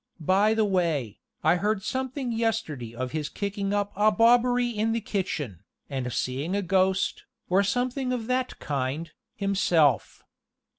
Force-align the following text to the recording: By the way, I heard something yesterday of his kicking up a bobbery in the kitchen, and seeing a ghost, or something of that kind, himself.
By 0.19 0.55
the 0.55 0.65
way, 0.65 1.19
I 1.43 1.57
heard 1.57 1.83
something 1.83 2.31
yesterday 2.31 2.95
of 2.95 3.11
his 3.11 3.29
kicking 3.29 3.71
up 3.71 3.91
a 3.95 4.11
bobbery 4.11 4.67
in 4.67 4.93
the 4.93 4.99
kitchen, 4.99 5.61
and 5.91 6.11
seeing 6.11 6.55
a 6.55 6.63
ghost, 6.63 7.25
or 7.51 7.61
something 7.61 8.11
of 8.11 8.25
that 8.25 8.57
kind, 8.57 9.11
himself. 9.35 10.23